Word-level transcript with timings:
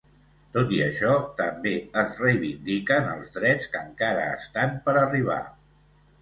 Tot 0.53 0.71
i 0.75 0.79
això, 0.85 1.11
també 1.41 1.73
es 2.03 2.17
reivindiquen 2.21 3.11
els 3.11 3.37
drets 3.37 3.69
que 3.75 3.83
encara 3.89 4.25
estan 4.39 4.75
per 4.89 4.97
arribar. 5.05 5.39